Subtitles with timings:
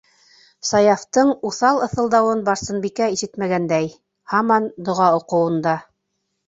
[0.69, 3.95] -Саяфтың уҫал ыҫылдауын Барсынбикә ишетмәгәндәй,
[4.35, 5.81] һаман доға уҡыуында.